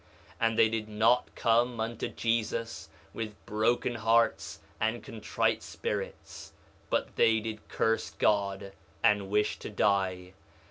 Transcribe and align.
2:14 0.39 0.47
And 0.49 0.57
they 0.57 0.67
did 0.67 0.89
not 0.89 1.35
come 1.35 1.79
unto 1.79 2.07
Jesus 2.07 2.89
with 3.13 3.35
broken 3.45 3.93
hearts 3.93 4.59
and 4.79 5.03
contrite 5.03 5.61
spirits, 5.61 6.53
but 6.89 7.15
they 7.17 7.39
did 7.39 7.67
curse 7.67 8.09
God, 8.09 8.73
and 9.03 9.29
wish 9.29 9.59
to 9.59 9.69
die. 9.69 10.33